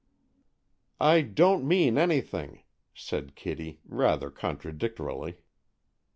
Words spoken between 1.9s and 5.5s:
anything," said Kitty, rather contradictorily.